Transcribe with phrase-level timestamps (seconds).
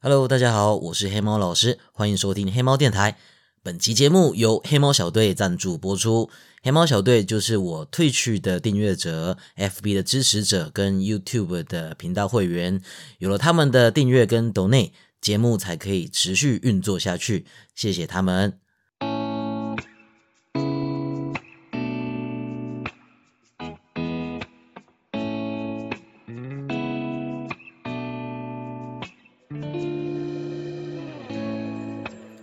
[0.00, 3.18] Hello，大家好，我是黑猫老师，欢迎收听黑猫电台。
[3.64, 6.30] 本期节目由黑猫小队赞助播出。
[6.62, 12.80] 黑猫小队就是我退去的订阅者、FB 的支持者跟 YouTube 的频道会员，
[13.18, 17.44] 有了他们的订阅跟 Donate，节目才可以持续运作下去。
[17.74, 18.60] 谢谢他们。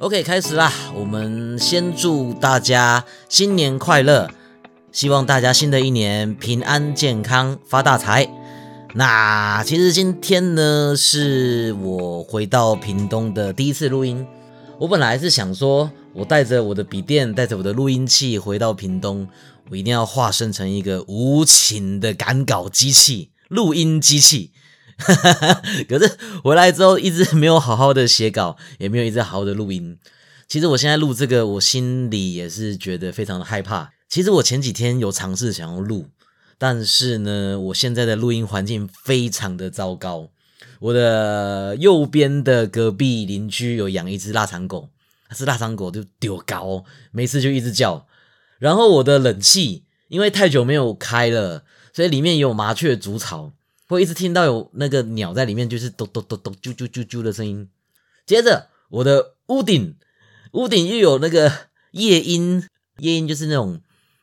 [0.05, 0.71] OK，开始啦！
[0.93, 4.29] 我们先祝大家新年快乐，
[4.91, 8.29] 希望大家新的一年平安健康发大财。
[8.93, 14.23] 那其实今天呢，是我回到屏东的第一次录音。
[14.77, 19.27] 我本来是想说，我带着我的笔电，带着我的录音器回到屏东，
[19.71, 24.51] 我一定要化身成一个无情的赶稿机器、录音机器。
[25.89, 29.97] 可是回来之后一直没有好好的写稿，也没有一直好好的录音。
[30.47, 33.91] 其实我现在录这个，我心里也是觉得非常的害怕。
[34.07, 36.07] 其实我前几天有尝试想要录，
[36.57, 40.29] 但是呢，我现在的录音环境非常的糟糕。
[40.79, 44.89] 我的右边的隔壁邻居有养一只腊肠狗，
[45.31, 48.07] 是腊肠狗就丢高，每次就一直叫。
[48.59, 53.51] 然后我的冷气因为太久没有开了，所以里面有麻雀筑巢。
[53.87, 57.69] 会一直听到有那个鸟在里面，就是咚咚咚咚啾啾啾啾的声音。
[58.25, 59.95] 接着，我的屋顶，
[60.53, 61.51] 屋顶又有那个
[61.91, 63.81] 夜莺，夜莺就是那种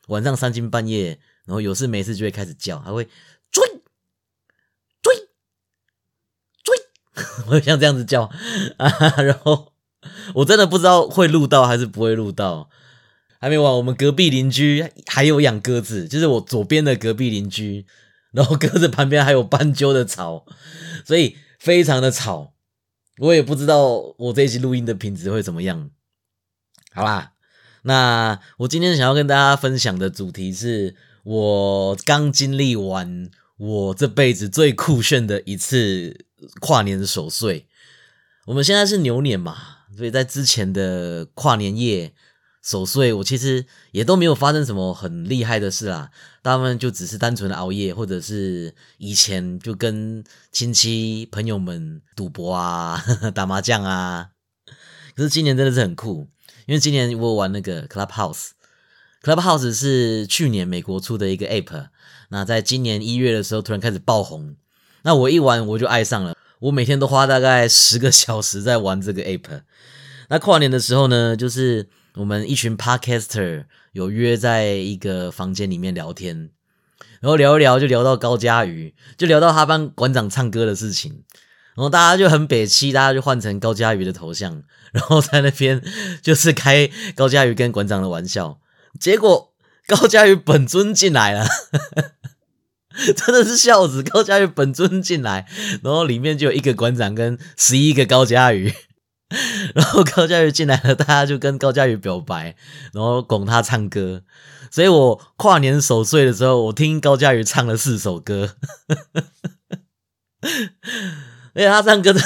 [0.08, 3.04] 晚上三更半夜，然后有事没事就会开始叫，还会
[3.50, 3.64] 追
[5.00, 5.14] 追
[6.64, 6.76] 追，
[7.46, 8.30] 会像这样子叫
[8.78, 8.90] 啊。
[9.22, 9.72] 然后
[10.34, 12.68] 我真的不知道会录到还是不会录到。
[13.38, 17.86] 还没完，我们隔壁邻居还有养鸽子，就是我左边的隔壁邻居。
[18.32, 20.44] 然后鸽子旁边还有斑鸠的巢，
[21.04, 22.54] 所以非常的吵。
[23.18, 25.90] 我也不知道我这一期录音的品质会怎么样。
[26.92, 27.32] 好啦，
[27.82, 36.26] 那我今天想要跟大家分享的主题是我刚经历完我这辈子最酷炫的一次
[36.60, 37.68] 跨年守岁。
[38.46, 39.56] 我们现在是牛年嘛，
[39.96, 42.12] 所以在之前的跨年夜。
[42.62, 46.10] 守岁，我其实也都没有发生什么很厉害的事啦，
[46.42, 53.02] 大部分就只是单纯的熬夜，或者是以前就跟亲戚朋友们赌博啊、
[53.34, 54.28] 打麻将啊。
[55.16, 56.28] 可是今年真的是很酷，
[56.66, 61.88] 因为今年我玩那个 Clubhouse，Clubhouse 是去年美国出的一个 App，
[62.28, 64.54] 那在今年一月的时候突然开始爆红，
[65.02, 69.62] 那我一玩我就爱上了，我每天都花大概十个小时在玩这个 App。
[70.28, 71.88] 那跨年的时候呢，就是。
[72.16, 76.50] 我们一群 podcaster 有约在一个房间里面聊天，
[77.20, 81.22] 然后聊一聊就聊到高佳瑜，就聊到他帮馆长唱歌的事情，
[81.74, 84.62] 然后大家就很北气，大家就换成高佳瑜的头像，
[84.92, 85.82] 然后在那边
[86.20, 88.60] 就是开高佳瑜跟馆长的玩笑，
[89.00, 89.54] 结果
[89.86, 91.46] 高佳瑜本尊进来了，
[93.16, 95.46] 真的是笑死，高佳瑜本尊进来，
[95.82, 98.74] 然后里面就有一个馆长跟十一个高佳瑜。
[99.74, 102.54] 然后高佳宇进来了，大家就跟高佳宇表白，
[102.92, 104.22] 然后拱他唱歌。
[104.70, 108.56] 所以我跨年守岁的时候，我听高佳宇唱了四首歌，
[111.54, 112.20] 而且他唱歌的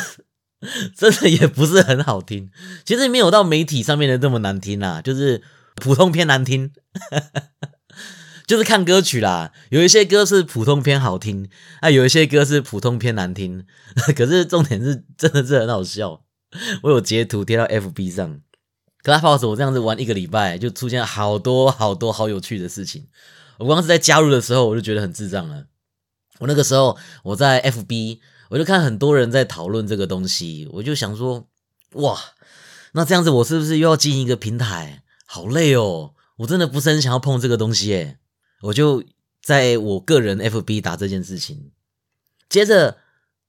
[0.96, 2.50] 真的也不是很好听，
[2.84, 5.42] 其实没有到媒体上面的这么难听啦，就是
[5.76, 6.72] 普通偏难听，
[8.46, 9.52] 就是看歌曲啦。
[9.70, 11.48] 有一些歌是普通偏好听，
[11.80, 13.64] 啊，有一些歌是普通偏难听，
[14.16, 16.22] 可是重点是真的是很好笑。
[16.82, 18.40] 我有截图贴到 FB 上
[19.02, 23.08] ，Clubhouse 我这样子玩一个礼拜，就出现好多好多好有趣的事情。
[23.58, 25.66] 我光是在加入的时候，我就觉得很智障了。
[26.38, 28.20] 我那个时候我在 FB，
[28.50, 31.48] 我就看很多人在讨论这个东西，我就想说，
[31.92, 32.18] 哇，
[32.92, 35.02] 那这样子我是不是又要经营一个平台？
[35.26, 38.18] 好累哦，我真的不是很想要碰这个东西诶。
[38.62, 39.02] 我就
[39.42, 41.72] 在我个人 FB 打这件事情，
[42.48, 42.98] 接着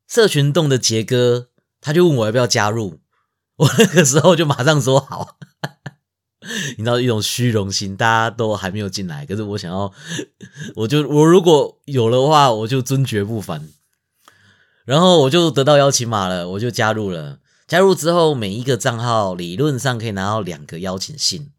[0.08, 1.47] 社群洞的杰哥。
[1.82, 3.00] 他就问我要不要加入，
[3.58, 5.38] 我那个时候就马上说好。
[6.78, 9.92] 你知道一种虚荣心，大家都还没有进来，可是我想要，
[10.76, 13.68] 我就我如果有的话，我就尊爵不凡。
[14.86, 17.40] 然后我就得到邀请码了，我就加入了。
[17.68, 21.52] 加入之后，每一个账号理论上可以拿到两个邀请信。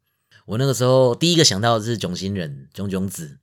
[0.46, 3.38] 我那个时候第一个想到的是囧星人囧囧子。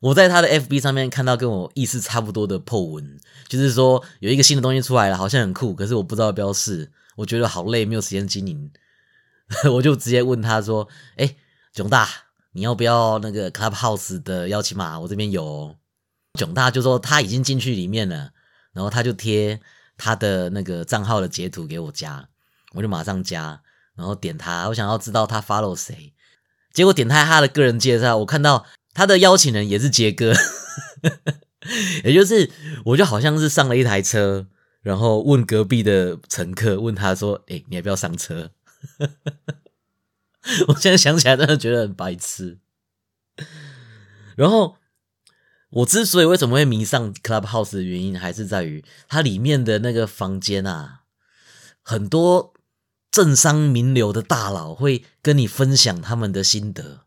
[0.00, 3.18] 我在他的 FB 上面看到跟我意思差不多的破文，
[3.48, 8.70] 就是说有一个新的东西出来了，好像很酷，可是我不知道要不要试，我觉得好累，没有时间经营，
[9.74, 11.36] 我就直接问他说：“哎，
[11.72, 12.08] 囧大，
[12.52, 14.98] 你要不要那个 Clubhouse 的邀请码？
[15.00, 15.74] 我这边有。”
[16.38, 18.30] 囧大就说他已经进去里面了，
[18.72, 19.60] 然后他就贴
[19.96, 22.28] 他的那个账号的截图给我加，
[22.74, 23.60] 我就马上加，
[23.96, 26.12] 然后点他，我想要知道他 follow 谁，
[26.72, 30.34] 结果点开他的个人介绍，我看到他的邀请人也是杰哥，
[32.04, 32.50] 也就是
[32.86, 34.46] 我就好像是上了一台车，
[34.82, 38.50] 然后问隔壁的乘客，问他说：“哎，你要不要上车？”
[40.68, 42.58] 我现在想起来真的觉得很白痴。
[44.36, 44.76] 然后
[45.70, 51.02] 我之所以为什么会迷上 Clubhouse 的原因，还是在于它里面的那个房间啊，
[51.82, 52.54] 很多
[53.10, 57.02] 政商名流的大佬会跟你分享他们的心得，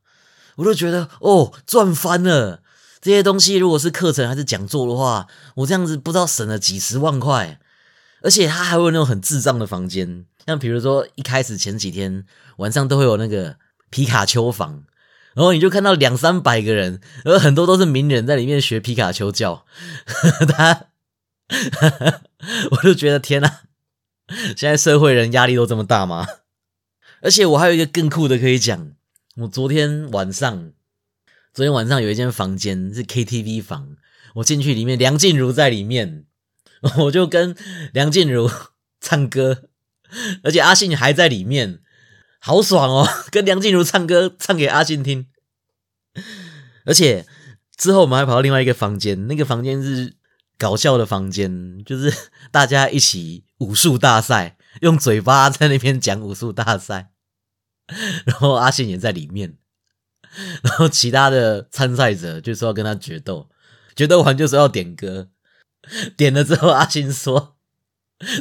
[0.57, 2.61] 我就觉得哦，赚翻了。
[3.01, 7.59] 这些东西如果是课程还是讲座的话，我这样子不知道省了几十万块，
[8.21, 10.25] 而且他还会有那种很智障的房间。
[10.45, 12.25] 像比如说，一开始前几天
[12.57, 13.57] 晚上都会有那个
[13.89, 14.83] 皮卡丘房，
[15.33, 19.65] 然后你就看到两三百个人，而很多都是名人在里面学皮卡丘叫。
[20.49, 20.85] 他，
[22.71, 23.61] 我就觉得天哪，
[24.55, 26.27] 现在社会人压力都这么大吗？
[27.21, 28.91] 而且我还有一个更酷的可以讲，
[29.37, 30.73] 我昨天晚上，
[31.53, 33.95] 昨天晚上有一间房间是 KTV 房，
[34.35, 36.25] 我进去里面，梁静茹在里面，
[36.99, 37.55] 我就跟
[37.93, 38.51] 梁静茹
[38.99, 39.69] 唱歌。
[40.43, 41.79] 而且阿信还在里面，
[42.39, 43.07] 好爽哦！
[43.31, 45.27] 跟梁静茹唱歌，唱给阿信听。
[46.83, 47.25] 而且
[47.77, 50.17] 之后我们还跑到另外一个房间，那个房间是
[50.57, 52.13] 搞笑的房间，就是
[52.51, 57.11] 大家一起武术大赛，用嘴巴在那边讲武术大赛。
[58.25, 59.57] 然后阿信也在里面，
[60.63, 63.49] 然后其他的参赛者就说要跟他决斗，
[63.95, 65.29] 决斗完就说要点歌，
[66.15, 67.57] 点了之后阿信说。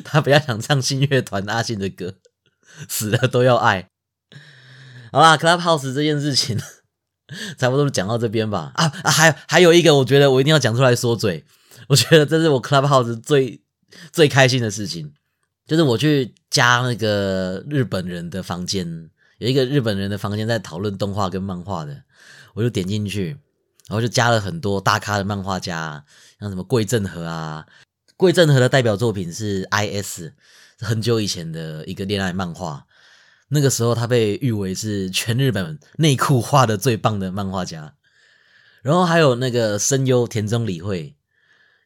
[0.04, 2.16] 他比较想唱新乐团阿信的歌，
[2.86, 3.88] 死了都要爱。
[5.10, 6.60] 好啦，Clubhouse 这件事情
[7.56, 8.72] 差不多讲到这边吧。
[8.74, 11.46] 啊，还还有一个，我觉得我一定要讲出来说嘴。
[11.88, 13.62] 我觉得这是我 Clubhouse 最
[14.12, 15.14] 最开心的事情，
[15.66, 19.08] 就是我去加那个日本人的房间，
[19.40, 22.02] 有一个日本人的房间在讨论动画跟漫画的，
[22.52, 23.30] 我就点进去，
[23.88, 26.04] 然后就加了很多大咖的漫画家，
[26.38, 27.66] 像什么桂正和啊。
[28.18, 30.34] 桂正和的代表作品是《I.S》，
[30.86, 32.86] 很久以前的一个恋爱漫画。
[33.48, 37.94] 那个时候，他被誉为是全日本内裤画的最棒的漫画家。
[38.82, 41.16] 然后还有那个声优田中理惠，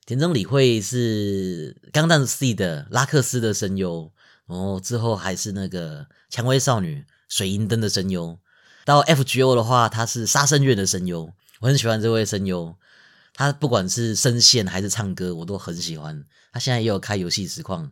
[0.04, 4.12] 田中理惠是《钢弹 C》的拉克斯的声优，
[4.48, 8.38] 然后之后还是那个《蔷薇少女》水银灯的声优。
[8.84, 12.76] 到 F.G.O 的话，他是杀生月的声优，我很喜欢这位声优。
[13.32, 16.24] 他不管是声线还是唱歌，我都很喜欢。
[16.52, 17.90] 他现在也有开游戏实况，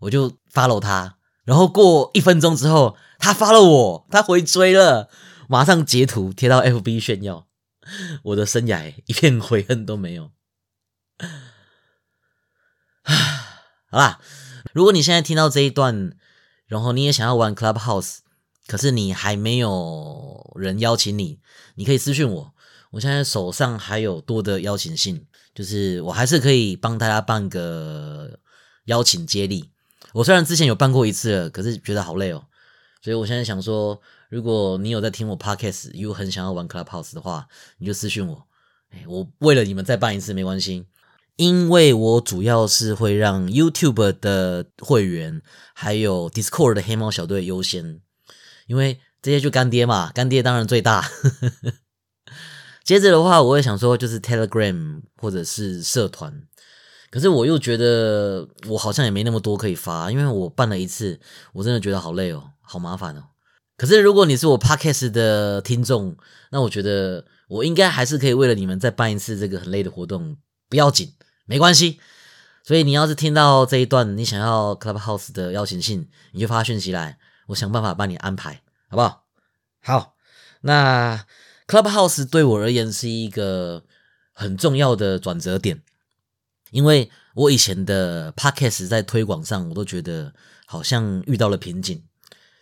[0.00, 1.16] 我就 follow 他。
[1.44, 5.08] 然后过一分钟之后，他发了我，他回追了，
[5.48, 7.46] 马上截图贴到 FB 炫耀。
[8.22, 10.30] 我的生涯一片悔恨都没有。
[13.02, 14.20] 好啦，
[14.72, 16.12] 如果你现在听到这一段，
[16.66, 18.18] 然后你也想要玩 Clubhouse，
[18.70, 21.40] 可是你还没有人邀请你，
[21.74, 22.54] 你可以私讯我。
[22.92, 28.38] 我现在手上还有多的邀请信，就是我还是可以帮大家办个
[28.84, 29.70] 邀请接力。
[30.12, 32.44] 我虽然之前有办过一次，可是觉得好累哦，
[33.02, 38.46] 所以我现在想说，如果你有在听我 podcast，又很想要玩 Clubhouse 的话，你就私信我。
[38.90, 40.86] 哎我为了你们再办一次没关系，
[41.34, 45.42] 因为我主要是会让 YouTube 的会员
[45.74, 48.00] 还有 Discord 的黑猫小队优先，
[48.70, 51.04] 因为这些就干爹嘛，干爹当然最大。
[52.84, 56.42] 接着的话，我也想说，就是 Telegram 或者是社团，
[57.10, 61.18] 可是我又觉得我好像也没那么多可以发，因为我办了一次，
[61.52, 63.24] 我真的觉得好累哦，好麻烦哦。
[63.76, 66.16] 可是如果你是我 Podcast 的听众，
[66.52, 70.36] 那我觉得我应该还是可以为了你们再办一次这个很累的活动，
[70.68, 71.12] 不要紧，
[71.44, 71.98] 没关系。
[72.62, 77.18] 所以你要是听到这一段，你想要 Clubhouse 的邀请信，你就发讯息来，
[77.50, 79.26] 我想办法帮你安排，好不好？
[79.80, 80.16] 好，
[80.62, 81.24] 那。
[81.70, 83.84] Clubhouse 对我而言是一个
[84.32, 85.84] 很重要的转折点，
[86.72, 90.34] 因为我以前的 Podcast 在推广上，我都觉得
[90.66, 92.02] 好像遇到了瓶颈。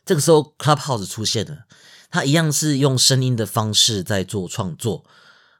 [0.05, 1.65] 这个时候 Clubhouse 出现了，
[2.11, 5.07] 它一样是用声音的方式在做创作。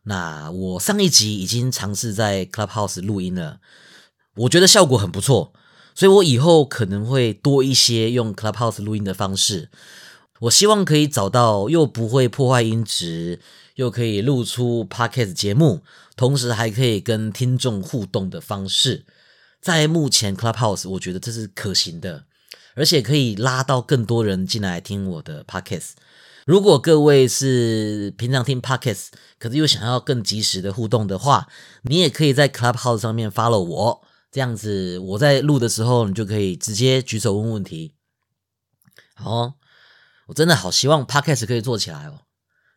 [0.03, 3.61] 那我上一集已经尝试在 Clubhouse 录音了，
[4.35, 5.55] 我觉得效果很不错，
[5.99, 9.69] 所以我以后可能会多一些用 Clubhouse 录音的方式。
[10.43, 13.41] 我希望可以找到又不会破坏音质，
[13.75, 15.81] 又可以录出 podcast 节目，
[16.15, 19.07] 同时还可以跟听众互动的方式。
[19.61, 22.27] 在目前 Clubhouse，我觉得这是可行的，
[22.77, 25.95] 而且可以拉到更多人进来听我的 podcast。
[26.47, 29.07] 如果各位是平常听 podcast，
[29.41, 31.49] 可是又想要更及时的互动的话，
[31.83, 37.95] 你也可以在 Clubhouse 上面 follow 我，这样子我在录的时候，你就可以直接举手问问题。
[39.15, 39.55] 好，
[40.27, 42.21] 我真的好希望 Podcast 可以做起来哦。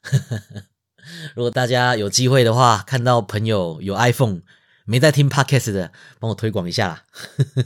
[1.36, 4.42] 如果大家有机会的话，看到朋友有 iPhone
[4.86, 7.04] 没在听 Podcast 的，帮我推广一下啦。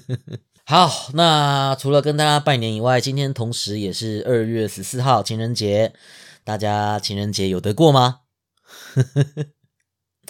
[0.66, 5.94] 好，那除了跟大家拜年以外，今天同时也是二月十四号情人节，
[6.44, 8.22] 大家情人节有得过吗？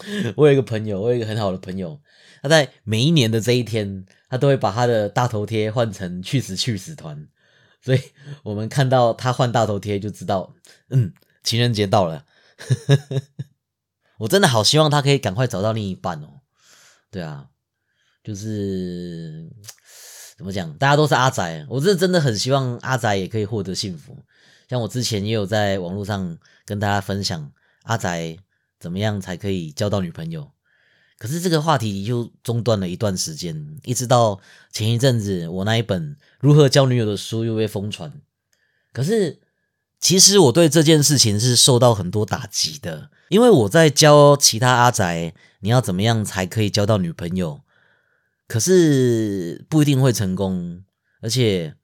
[0.36, 2.00] 我有一个朋友，我有一个很好的朋友，
[2.42, 7.28] 他在每一年的这一天，他都会把他的大头贴换成去死去死团，
[7.82, 8.02] 所以
[8.44, 10.54] 我们看到他换大头贴就知道，
[10.90, 12.26] 嗯，情人节到了。
[14.20, 16.42] 我真的好希望他可以赶快找到另一半哦。
[17.12, 17.48] 对啊，
[18.24, 19.50] 就是
[20.38, 24.18] 怎么讲，大家都是阿仔，我是真的很希望阿仔也可以获得幸福。
[24.70, 27.52] 像我之前也有在网络上跟大家分享
[27.84, 28.38] 阿仔
[28.80, 30.52] 怎么样才可以交到女朋友，
[31.18, 34.40] 可是这个话题就中断了一段时间，一直到
[34.72, 38.14] 前一阵子我那一本如何交女友的书又被疯传，
[38.92, 39.42] 可是。
[39.98, 47.62] 其实我对这件事情是受到很多打击的，因为我在教其他阿宅，你要怎么样才可以交到女朋友，
[48.48, 50.84] 可是不一定会成功，
[51.22, 51.76] 而且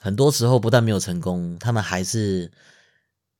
[0.00, 2.50] 很多时候不但没有成功，他们还是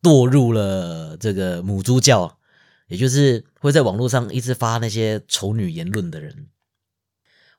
[0.01, 2.39] 堕入了这个母猪教，
[2.91, 6.49] 也就是会在网络上一直发那些丑女言论的人。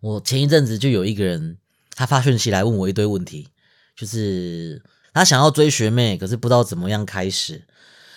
[0.02, 1.58] 我前一阵子就有一个人，
[1.96, 3.48] 他发讯息来问我一堆问题，
[3.96, 4.84] 就是。
[5.14, 7.66] 他想要追学妹，可是不知道怎么样开始。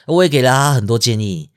[0.07, 1.51] 我也给了他很多建议，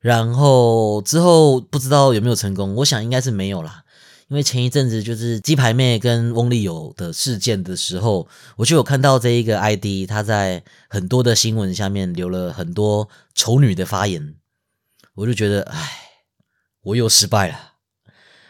[0.00, 2.74] 然后之后不知道有没有成功。
[2.74, 3.84] 我想应该是没有啦，
[4.26, 14.34] 因为前一阵子就是鸡排妹跟翁立友的事件的时候，我就有看到这一个 ID，他在很多的新闻下面留了很多丑女的发言，
[15.14, 15.90] 我就觉得，唉，
[16.82, 17.74] 我又失败了，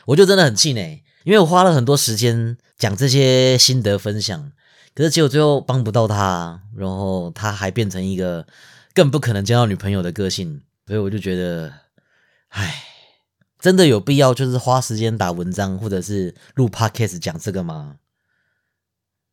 [0.06, 4.52] 我就真的很气馁，因为我花了很多时间讲这些心得分享。
[4.94, 8.46] 可是结果最后帮不到他，然后他还变成一个
[8.94, 11.72] 更不可能交到女朋友的个性，所以我就觉得，
[12.48, 12.84] 唉，
[13.58, 17.96] 真的有必要就是花时间打文章或者是录 podcast 讲这个吗？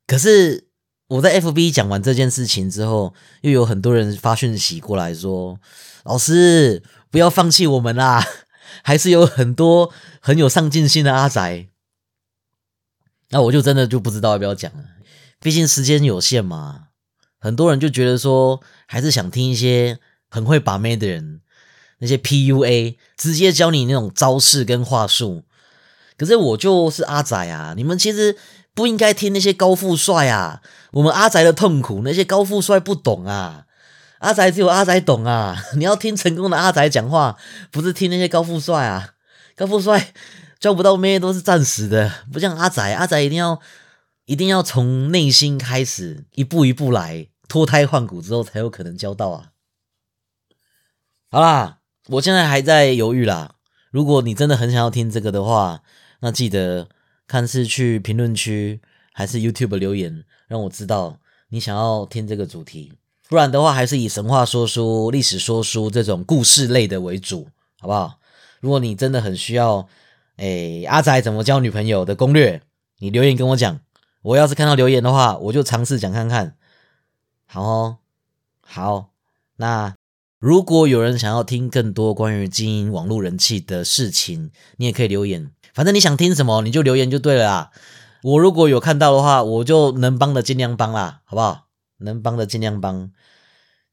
[0.07, 0.69] 可是
[1.07, 5.59] 我在 FB 讲完这件事情之后，又有很多人发讯息过来说，
[6.05, 8.25] 老师不要放弃我们啦，
[8.83, 11.67] 还是有很多很有上进心的阿宅，
[13.29, 14.83] 那我就真的就不知道要不要讲了。
[15.39, 16.87] 毕竟时间有限嘛，
[17.39, 19.99] 很多人就觉得说，还是想听一些
[20.29, 21.41] 很会把妹的人，
[21.99, 25.43] 那些 PUA 直接教你那种招式跟话术。
[26.17, 28.35] 可是我就是阿宅啊，你们其实
[28.73, 30.61] 不应该听那些高富帅啊，
[30.91, 33.65] 我们阿宅的痛苦，那些高富帅不懂啊，
[34.19, 35.61] 阿仔只有阿仔懂啊。
[35.75, 37.35] 你要听成功的阿仔讲话，
[37.71, 39.15] 不是听那些高富帅啊，
[39.55, 40.13] 高富帅
[40.59, 43.59] 交不到妹都是暂时的，不像阿仔，阿仔一定要。
[44.25, 49.53] 一定要从内心开始，一步一步来，脱胎换骨之后才有可能交到啊！
[51.31, 53.55] 好啦，我现在还在犹豫啦。
[53.89, 55.81] 如果你真的很想要听这个的话，
[56.19, 56.89] 那记得
[57.25, 58.81] 看是去评论区
[59.13, 62.93] 还是 YouTube 留言，让我知道你想要听这个主题。
[63.29, 67.47] 不然的话，还是以神话说书、历史说书这种故事类的为主，
[67.79, 68.17] 好不好？
[68.59, 69.87] 如果你真的很需要，
[70.37, 72.63] 哎，阿仔怎么交女朋友的攻略，
[72.97, 73.79] 你留言跟我讲。
[74.23, 76.55] 我要是看到留言的话，我就尝试讲看看。
[77.45, 77.97] 好哦，
[78.65, 79.11] 好。
[79.57, 79.93] 那
[80.39, 85.51] 如果有人想要听更多关于经营网络人气的事情，你也可以留言。
[85.75, 87.71] 反正你想听什么，你就留言就对了啦。
[88.23, 91.68] 我如果有看到的话，我就能帮的尽量帮啦，好不好？
[91.99, 93.11] 能帮的尽量帮。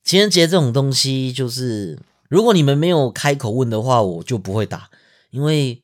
[0.02, 1.98] 情人节这种东西，就是
[2.28, 4.90] 如果你们没有开口问的话，我就不会打，
[5.30, 5.82] 因为。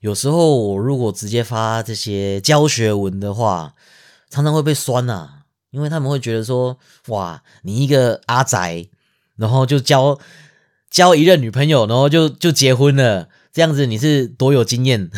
[0.00, 3.74] 有时候我如果直接发这些教学文的话，
[4.28, 8.86] 常常会被酸呐，因为他们会觉得说，哇，你一个阿宅，
[9.36, 10.20] 然后就交
[10.90, 15.10] 交一任女朋友，然后就就结婚了，这样子你是多有经验？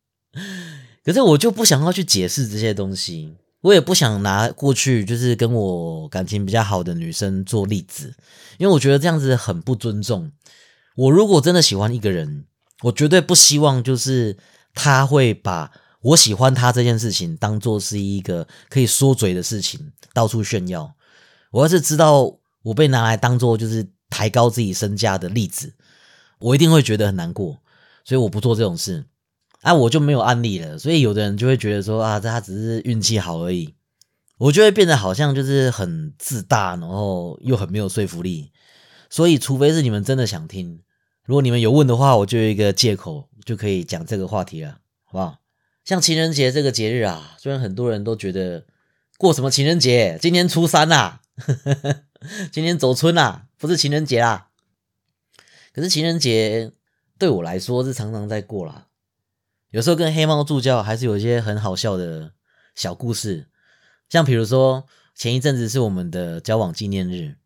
[1.02, 8.14] 可是我就不想要去解释这些东西，我也不想拿过去就是跟我感情比较好的女生做例子，
[8.58, 10.30] 因为我觉得这样子很不尊重。
[10.94, 12.44] 我如果真的喜欢一个人。
[12.82, 14.36] 我绝对不希望，就是
[14.74, 20.92] 他会把我喜欢他这件事情当做是一个可以说嘴的事情，到处炫耀。
[21.52, 25.72] 我要是知道我被拿来当做就是抬高自己身价的例子，
[26.40, 27.60] 我一定会觉得很难过。
[28.04, 29.04] 所以我不做这种事。
[29.62, 30.78] 啊，我就没有案例了。
[30.78, 33.74] 所以有的人就会觉得说啊，他只是运气好而已。
[34.38, 38.50] 我就会变得好像就是很自大，然后又很没有说服力。
[39.08, 40.80] 所以，除非是你们真的想听。
[41.24, 45.38] 如果你们有问的话，我就有一个借口就可以讲这个话题了，好不好？
[45.84, 48.66] 像情人节这个节日啊，虽然很多人都觉得
[49.18, 51.20] 过什么情人节，今天初三啦，
[52.50, 54.48] 今天走春啦，不是情人节啦。
[55.72, 56.72] 可是情人节
[57.18, 58.88] 对我来说是常常在过啦。
[59.72, 62.34] 有时候跟黑猫助教还是有一些很好笑的
[62.74, 63.48] 小故事，
[64.10, 67.36] 像比如说前一阵子是我们的交往纪念日，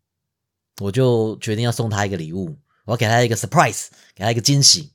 [0.80, 4.90] 我就决定要送他一个礼物，我要给他一个 surprise，给他一个惊喜，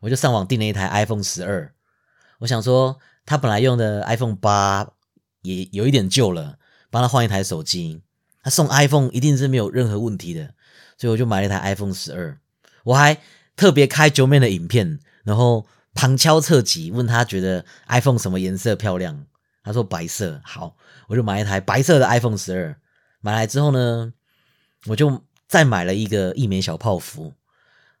[0.00, 1.72] 我就上网订了一台 iPhone 十二。
[2.40, 4.90] 我想说，他本来用的 iPhone 八
[5.42, 6.58] 也有一点旧了，
[6.90, 8.02] 帮他换一台手机。
[8.42, 10.54] 他送 iPhone 一定是没有任何问题的，
[10.96, 12.40] 所以我就买了一台 iPhone 十二。
[12.82, 13.18] 我还
[13.54, 15.64] 特别开九面的影片，然后
[15.98, 19.26] 旁敲侧击问他觉得 iPhone 什么颜色漂亮。
[19.64, 20.76] 他说白色好，
[21.08, 22.80] 我就买一台白色的 iPhone 十二。
[23.20, 24.12] 买来之后呢，
[24.86, 27.34] 我就再买了一个一枚小泡芙，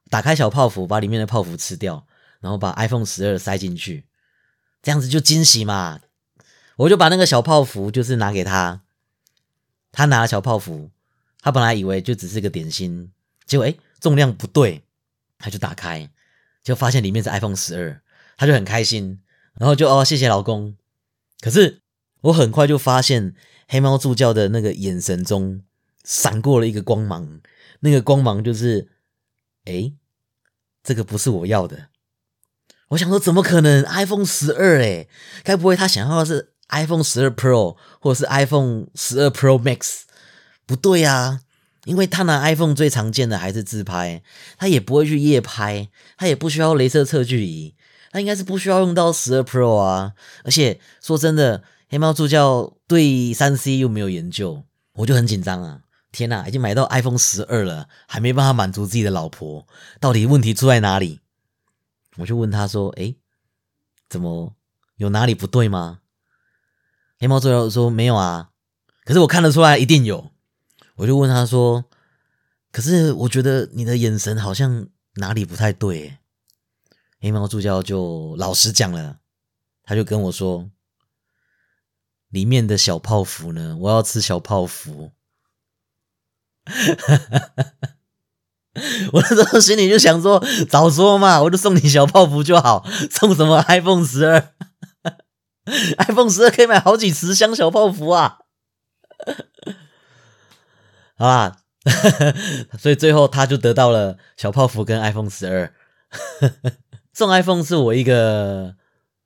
[0.08, 2.06] 打开小泡芙，把里面的泡芙吃掉，
[2.38, 4.06] 然后把 iPhone 十二塞进去。
[4.80, 5.98] 这样子就惊喜嘛！
[6.76, 8.82] 我就把那个小泡芙就是拿给他，
[9.90, 10.92] 他拿了小泡芙，
[11.40, 13.10] 他本来以为就只是个点心，
[13.44, 14.84] 结果哎重量不对，
[15.36, 16.08] 他就打开，
[16.62, 18.00] 就发现里面是 iPhone 十二，
[18.36, 19.20] 他就很开心，
[19.54, 20.76] 然后就哦谢谢老公。
[21.40, 21.82] 可是
[22.22, 23.34] 我很快就发现
[23.68, 25.62] 黑猫助教的那个眼神中
[26.04, 27.40] 闪过了一个光芒，
[27.80, 28.90] 那个光芒就是
[29.64, 29.92] 哎
[30.82, 31.88] 这个不是我要的。
[32.88, 34.82] 我想说，怎么可能 iPhone 十二？
[34.82, 35.06] 哎，
[35.44, 40.04] 该不会他想要的是 iPhone 十二 Pro 或者是 iPhone 十二 Pro Max？
[40.64, 41.42] 不对呀，
[41.88, 44.22] 因为他拿 iPhone 最常见的还是自拍，
[44.58, 47.74] 他也不会去夜拍，他也不需要镭射测距仪，
[48.12, 50.12] 他应该是不需要用到十二 Pro 啊。
[50.44, 54.64] 而且说真的，黑猫助教对三 C 又没有研究，
[54.96, 55.80] 我就很紧张啊！
[56.12, 59.66] 天哪，已经买到 iPhone 十二了，还没办法满足自己的老婆，
[59.98, 61.20] 到底问题出在哪里？
[62.18, 63.14] 我就问他说：“哎，
[64.10, 64.54] 怎么
[64.96, 66.00] 有哪里不对吗？”
[67.18, 68.50] 黑猫助教说：“没有啊，
[69.06, 70.30] 可是我看得出来一定有。”
[70.98, 71.84] 我就问他说
[72.72, 76.18] ：“可是我觉得你的眼神好像哪里不太对。”
[77.20, 79.18] 黑猫助教就老实讲了，
[79.82, 80.70] 他就跟我说
[82.30, 83.76] ：“里面的小泡芙呢？
[83.80, 85.12] 我要吃小泡芙。
[89.12, 94.54] ”我那时候心里就想说，早说嘛，我就送你小泡芙就好，送什么 iPhone 十二？
[95.98, 98.38] iPhone 十二可以买好几十箱小泡芙啊！
[101.18, 101.56] 好啦，
[102.78, 105.72] 所以最后他就得到了小泡芙跟 iPhone 十二。
[107.12, 108.76] 送 iPhone 是我一个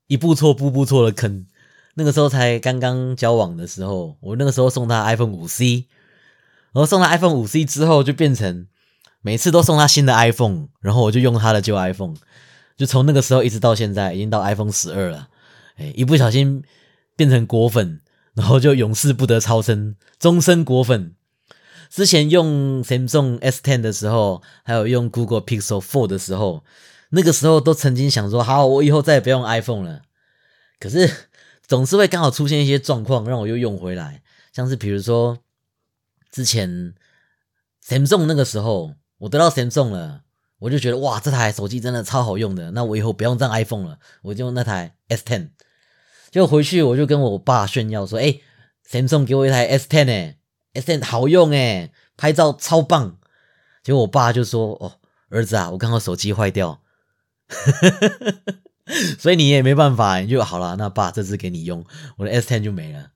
[0.06, 1.46] 一步错步步错的坑。
[1.94, 5.86] 那个时候才刚刚交往的时候，我那个时候送他 iPhone 五 C，
[6.72, 8.66] 然后送他 iPhone 五 C 之后就变成。
[9.24, 12.16] 每次都送他新的 iPhone，然后我就用他的旧 iPhone，
[12.76, 15.28] 就从那个时候一直到现在，已经到 iPhone 十二了。
[15.76, 16.64] 哎，一不小心
[17.14, 18.00] 变成果粉，
[18.34, 21.14] 然后就永世不得超生，终身果粉。
[21.92, 26.64] 之前用 Samsung S10 的时候，还有用 Google Pixel 4的时候，
[27.10, 30.00] 那个时候都曾经想说，好，我以后再也不用 iPhone 了。
[30.80, 31.28] 可是
[31.66, 34.22] 总是会刚好出现一些状况，让我又用回来，
[34.54, 35.38] 像是比如说
[36.30, 36.94] 之前
[37.86, 38.94] Samsung 那个时候。
[39.22, 40.22] 我得到 Samsung 了，
[40.58, 42.72] 我就觉得哇，这台手机真的超好用的。
[42.72, 45.50] 那我以后不用这 iPhone 了，我就用那台 S10。
[46.32, 48.40] 就回去我就跟我爸炫耀说：“哎
[48.90, 50.38] ，Samsung 给我一台 S10 哎
[50.74, 53.18] ，S10 好用哎，拍照超棒。”
[53.82, 56.80] 结果我爸就说：“哦，儿子啊，我刚好手机坏掉，
[59.18, 60.76] 所以你也没办法，你就好了。
[60.76, 61.84] 那爸这支给你用，
[62.18, 63.10] 我的 S10 就没了。”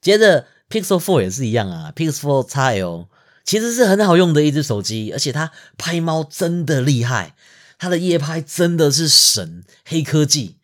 [0.00, 3.08] 接着 Pixel 4也是一样啊，Pixel 4 XL。
[3.44, 7.36] 其实是很好用的一只手机，而且它拍猫真的厉害，
[7.78, 10.58] 它的夜拍真的是神，黑科技，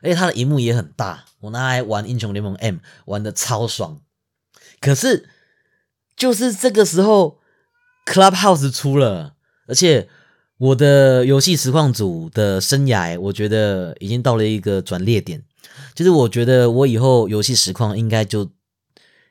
[0.00, 4.00] 而且它的荧幕也很大，我拿来玩英雄联盟 M 玩的超爽。
[4.80, 5.28] 可是
[6.22, 7.40] 就是这个时候
[8.06, 9.34] ，Clubhouse 出了，
[9.66, 10.08] 而且
[10.56, 15.42] 我的游戏实况组的生涯，我觉得已经到了一个转捩点，
[15.96, 18.50] 就是我觉得我以后游戏实况应该就。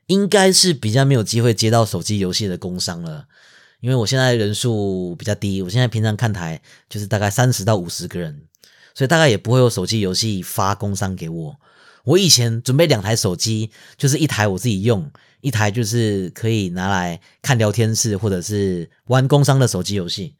[0.08, 3.28] 应该是比较没有机会接到手机游戏的工商了，
[3.80, 8.42] 因为我现在人数比较低，我现在平常看台就是大概三十到五十个人，
[8.94, 11.56] 所以大概也不会有手机游戏发工商给我。
[12.04, 15.12] 我以前准备两台手机，就是一台我自己用，
[15.42, 20.36] 一台就是可以拿来看聊天室或者是玩工商的手机游戏，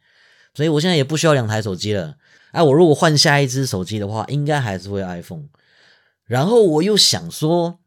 [0.54, 2.16] 所以我现在也不需要两台手机了。
[2.50, 5.48] 哎，我如果换下一只手机的话，应该还是会 iPhone。
[6.24, 7.78] 然后我又想说。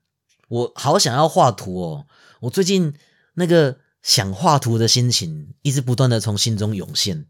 [0.47, 2.05] 我好想要画图哦！
[2.41, 2.93] 我最近
[3.33, 7.25] 那个想画图的心情一直不断的从心中涌现，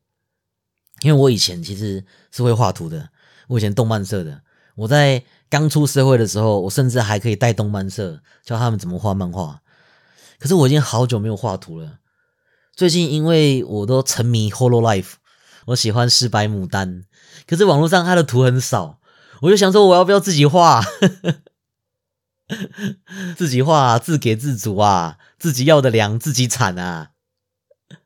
[0.99, 3.09] 因为我以前其实是会画图的，
[3.47, 4.41] 我以前动漫社的，
[4.75, 9.61] 我在刚出社会的时候，我甚至还可以带动漫社，教他们怎么画漫画。
[10.39, 11.99] 可是我已经好久没有画图了。
[12.75, 15.13] 最近因为我都沉迷 Holo Life，
[15.67, 17.03] 我喜欢失白牡丹，
[17.47, 18.99] 可是网络上它的图很少，
[19.41, 20.83] 我就想说我要不要自己画？
[23.37, 27.11] 自己画，自给自足啊，自己要的粮自己产啊。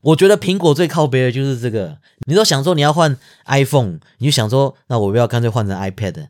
[0.01, 1.97] 我觉得苹果最靠背的就是这个。
[2.27, 6.27] 你都想说你要换 iPhone，你就想说那我不要干脆换成 iPad。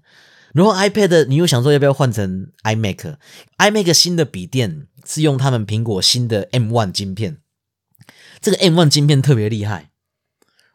[0.54, 7.38] 然后 iPad 你又想说要不要换成 iMac？iMac 新的笔电是用他们苹果新的 M1 晶片，
[8.42, 9.92] 这个 M1 晶片特别厉害。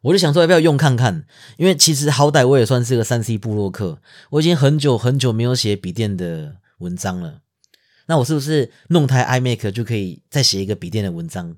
[0.03, 1.25] 我就想说要不要用看看，
[1.57, 7.41] 因为其实好歹我也算是个三 C 布洛克，我已经很久很久没有写笔电的文章了。
[8.07, 11.57] 那我是不是弄台 iMac 就可以再写一个笔电的文章？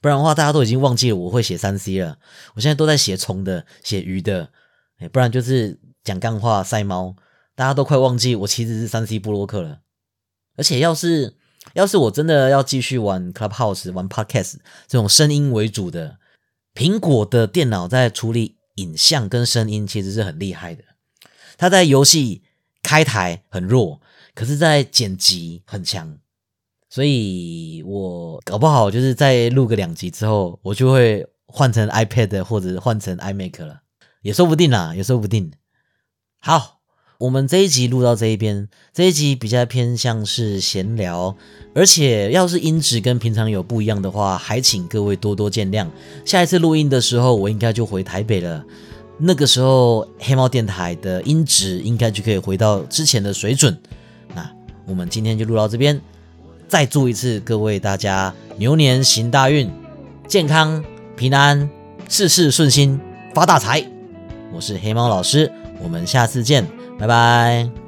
[0.00, 2.18] 不然的话，大家都已经忘记了我会写三 C 了。
[2.54, 4.50] 我现在都在写虫的、写鱼的，
[5.12, 7.14] 不然就是讲干话、晒猫。
[7.56, 9.80] 大家都快忘记我其实是三 C 布洛克了。
[10.56, 11.34] 而且，要是
[11.74, 16.18] 要是我真的要继续玩 Clubhouse、玩 Podcast 这种声音为主的，
[16.74, 20.84] 苹果的电脑在处理影像跟声音其实是很厉害的。
[21.58, 22.42] 它在游戏
[22.82, 24.00] 开台很弱，
[24.34, 26.18] 可是在剪辑很强。
[26.88, 33.82] 所以我搞不好就是在录个两集之后，我就会换成 iPad 或者换成 iMac 了，
[34.22, 35.52] 也说不定啦，也说不定。
[36.38, 36.75] 好，
[37.18, 41.34] 我们这一集录到这一边，这一集比较偏向是闲聊，
[41.74, 45.86] 而且要是音质跟平常有不一样的话，还请各位多多见谅。
[46.26, 48.62] 下一次录音的时候，我应该就回台北了，
[49.16, 53.74] 那个时候黑猫电台的音质应该就可以回到之前的水准。
[54.34, 54.50] 那
[54.86, 55.98] 我们今天就录到这边。
[56.68, 59.70] 再祝一次各位大家牛年行大运，
[60.28, 60.84] 健康
[61.16, 61.70] 平安，
[62.10, 63.00] 事事顺心，
[63.32, 63.82] 发大财！
[64.52, 65.50] 我是黑猫老师，
[65.82, 66.66] 我们下次见，
[66.98, 67.85] 拜拜。